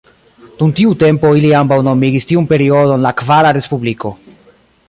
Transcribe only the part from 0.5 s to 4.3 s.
Dum tiu tempo ili ambaŭ nomigis tiun periodon la "kvara Respubliko".